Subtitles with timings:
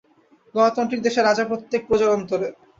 [0.55, 2.47] গণতান্ত্রিক দেশে রাজা প্রত্যেক প্রজার অন্তরে।